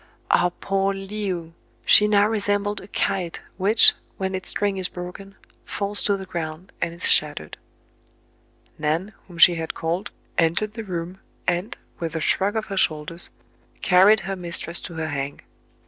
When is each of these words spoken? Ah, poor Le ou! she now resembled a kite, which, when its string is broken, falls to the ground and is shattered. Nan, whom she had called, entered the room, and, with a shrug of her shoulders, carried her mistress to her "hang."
Ah, 0.31 0.49
poor 0.61 0.95
Le 0.95 1.29
ou! 1.29 1.53
she 1.85 2.07
now 2.07 2.25
resembled 2.27 2.81
a 2.81 2.87
kite, 2.87 3.39
which, 3.57 3.93
when 4.17 4.33
its 4.33 4.49
string 4.49 4.77
is 4.77 4.87
broken, 4.87 5.35
falls 5.63 6.01
to 6.01 6.17
the 6.17 6.25
ground 6.25 6.71
and 6.81 6.91
is 6.95 7.07
shattered. 7.07 7.55
Nan, 8.79 9.13
whom 9.27 9.37
she 9.37 9.53
had 9.53 9.75
called, 9.75 10.09
entered 10.39 10.73
the 10.73 10.83
room, 10.83 11.19
and, 11.47 11.77
with 11.99 12.15
a 12.15 12.19
shrug 12.19 12.55
of 12.55 12.65
her 12.65 12.77
shoulders, 12.77 13.29
carried 13.83 14.21
her 14.21 14.35
mistress 14.35 14.81
to 14.81 14.95
her 14.95 15.09
"hang." 15.09 15.41